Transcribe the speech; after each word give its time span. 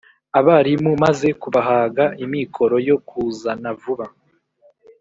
Abarimu 0.39 0.91
maze 1.03 1.27
kubahaga 1.41 2.05
Imikoro 2.25 2.75
yo 2.87 2.97
ku 3.07 3.19
zana 3.41 3.69
vuba 3.79 4.05